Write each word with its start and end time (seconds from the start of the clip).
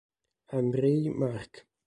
Andrei 0.57 1.13
Marc 1.13 1.53